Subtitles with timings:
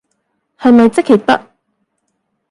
[0.57, 1.51] 係咪即係得？